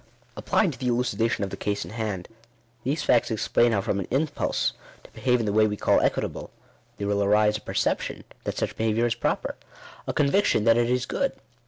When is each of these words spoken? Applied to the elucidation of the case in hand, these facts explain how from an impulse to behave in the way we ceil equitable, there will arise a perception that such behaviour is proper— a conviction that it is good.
Applied 0.35 0.73
to 0.73 0.79
the 0.79 0.87
elucidation 0.87 1.43
of 1.43 1.51
the 1.51 1.55
case 1.57 1.85
in 1.85 1.91
hand, 1.91 2.27
these 2.83 3.03
facts 3.03 3.29
explain 3.29 3.71
how 3.71 3.81
from 3.81 3.99
an 3.99 4.07
impulse 4.09 4.73
to 5.03 5.11
behave 5.11 5.39
in 5.39 5.45
the 5.45 5.53
way 5.53 5.67
we 5.67 5.77
ceil 5.77 6.03
equitable, 6.03 6.49
there 6.97 7.07
will 7.07 7.23
arise 7.23 7.57
a 7.57 7.61
perception 7.61 8.23
that 8.45 8.57
such 8.57 8.75
behaviour 8.75 9.05
is 9.05 9.13
proper— 9.13 9.57
a 10.07 10.13
conviction 10.13 10.63
that 10.63 10.75
it 10.75 10.89
is 10.89 11.05
good. 11.05 11.33